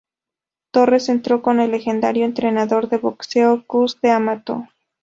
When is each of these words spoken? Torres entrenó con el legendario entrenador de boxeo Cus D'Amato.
Torres 0.71 1.09
entrenó 1.09 1.43
con 1.43 1.59
el 1.59 1.69
legendario 1.69 2.25
entrenador 2.25 2.89
de 2.89 2.97
boxeo 2.97 3.63
Cus 3.67 4.01
D'Amato. 4.01 4.67